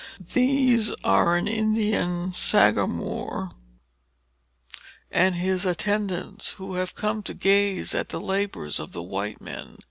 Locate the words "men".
9.41-9.77